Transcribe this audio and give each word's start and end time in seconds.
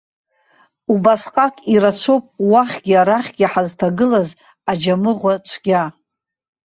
Убасҟак 0.93 1.55
ирацәоуп 1.73 2.25
уахьгьы-арахьгьы 2.51 3.45
ҳазҭагылаз 3.51 4.29
аџьамыӷәа-цәгьа. 4.71 5.83